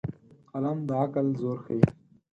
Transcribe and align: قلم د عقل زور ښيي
قلم 0.51 0.77
د 0.87 0.89
عقل 1.01 1.27
زور 1.39 1.57
ښيي 1.65 1.83